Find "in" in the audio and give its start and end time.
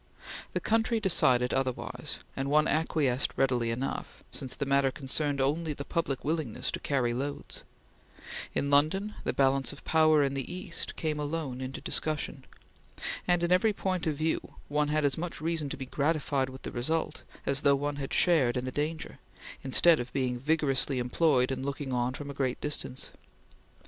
8.55-8.71, 10.23-10.33, 13.43-13.51, 18.57-18.65, 21.51-21.61